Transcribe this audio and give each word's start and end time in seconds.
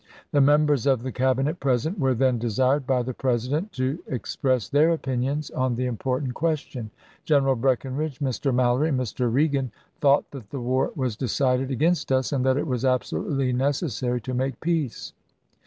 The 0.31 0.41
members 0.41 0.87
of 0.87 1.03
the 1.03 1.11
Cabinet 1.11 1.59
present 1.59 1.99
were 1.99 2.15
then 2.15 2.39
desired 2.39 2.87
by 2.87 3.03
the 3.03 3.13
President 3.13 3.71
to 3.73 3.99
express 4.07 4.67
their 4.67 4.89
opinions 4.93 5.51
on 5.51 5.75
the 5.75 5.85
important 5.85 6.33
question. 6.33 6.89
General 7.23 7.55
Breckinridge, 7.55 8.17
Mr. 8.17 8.51
Mallory, 8.51 8.89
and 8.89 8.99
Mr. 8.99 9.31
Reagan 9.31 9.71
thought 9.99 10.31
that 10.31 10.49
the 10.49 10.59
war 10.59 10.91
was 10.95 11.15
decided 11.15 11.69
against 11.69 12.11
us, 12.11 12.31
and 12.33 12.43
that 12.47 12.57
it 12.57 12.65
was 12.65 12.83
absolutely 12.83 13.53
necessary 13.53 14.19
to 14.21 14.33
make 14.33 14.59
peace. 14.59 15.13